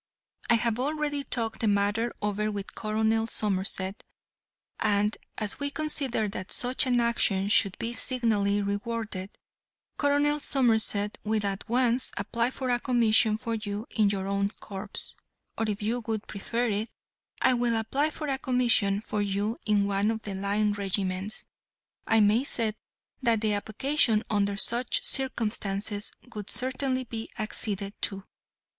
I 0.49 0.55
have 0.55 0.79
already 0.79 1.23
talked 1.23 1.59
the 1.59 1.67
matter 1.67 2.11
over 2.23 2.49
with 2.51 2.73
Colonel 2.73 3.27
Somerset, 3.27 4.03
and 4.79 5.15
as 5.37 5.59
we 5.59 5.69
consider 5.69 6.27
that 6.29 6.51
such 6.51 6.87
an 6.87 6.99
action 6.99 7.49
should 7.49 7.77
be 7.77 7.93
signally 7.93 8.63
rewarded, 8.63 9.37
Colonel 9.99 10.39
Somerset 10.39 11.19
will 11.23 11.45
at 11.45 11.69
once 11.69 12.11
apply 12.17 12.49
for 12.49 12.71
a 12.71 12.79
commission 12.79 13.37
for 13.37 13.53
you 13.53 13.85
in 13.91 14.09
your 14.09 14.25
own 14.25 14.49
corps, 14.59 15.13
or 15.55 15.69
if 15.69 15.83
you 15.83 15.99
would 16.07 16.25
prefer 16.25 16.65
it, 16.65 16.89
I 17.39 17.53
will 17.53 17.75
apply 17.75 18.09
for 18.09 18.25
a 18.27 18.39
commission 18.39 19.01
for 19.01 19.21
you 19.21 19.59
in 19.67 19.85
one 19.85 20.09
of 20.09 20.23
the 20.23 20.33
line 20.33 20.71
regiments. 20.73 21.45
I 22.07 22.21
may 22.21 22.43
say 22.43 22.73
that 23.21 23.41
the 23.41 23.53
application 23.53 24.23
under 24.31 24.57
such 24.57 25.03
circumstances 25.03 26.11
would 26.33 26.49
certainly 26.49 27.03
be 27.03 27.29
acceded 27.37 27.93
to." 28.01 28.23